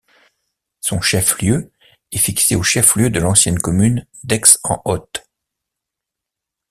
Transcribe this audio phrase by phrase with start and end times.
[0.79, 1.71] Son chef-lieu
[2.11, 5.19] est fixé au chef-lieu de l'ancienne commune d'Aix-en-Othe.